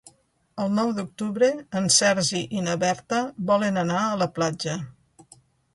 El 0.63 0.71
nou 0.77 0.93
d'octubre 0.99 1.49
en 1.81 1.91
Sergi 1.97 2.41
i 2.61 2.65
na 2.69 2.77
Berta 2.85 3.21
volen 3.53 3.79
anar 3.87 4.03
a 4.09 4.21
la 4.25 4.31
platja. 4.39 4.79